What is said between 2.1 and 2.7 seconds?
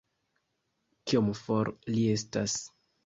estas